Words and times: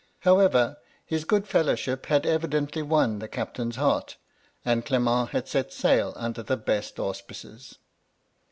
However, 0.21 0.77
his 1.05 1.25
good 1.25 1.47
fellowship 1.47 2.07
had 2.07 2.25
evidently 2.25 2.81
won 2.81 3.19
the 3.19 3.27
captain's 3.27 3.75
heart, 3.75 4.17
and 4.65 4.83
Clement 4.83 5.29
had 5.29 5.47
set 5.47 5.71
sail 5.71 6.13
under 6.15 6.41
the 6.41 6.57
best 6.57 6.99
auspices. 6.99 7.77